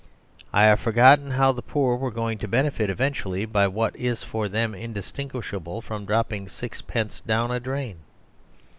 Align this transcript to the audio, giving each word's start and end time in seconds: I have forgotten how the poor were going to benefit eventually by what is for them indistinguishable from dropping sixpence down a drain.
I 0.51 0.63
have 0.63 0.79
forgotten 0.79 1.29
how 1.29 1.51
the 1.51 1.61
poor 1.61 1.95
were 1.95 2.09
going 2.09 2.39
to 2.39 2.47
benefit 2.47 2.89
eventually 2.89 3.45
by 3.45 3.67
what 3.67 3.95
is 3.95 4.23
for 4.23 4.49
them 4.49 4.73
indistinguishable 4.73 5.79
from 5.79 6.05
dropping 6.05 6.49
sixpence 6.49 7.19
down 7.21 7.51
a 7.51 7.59
drain. 7.59 7.97